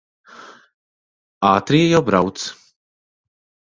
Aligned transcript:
Ātrie 1.51 1.87
jau 1.95 2.03
brauc. 2.11 2.51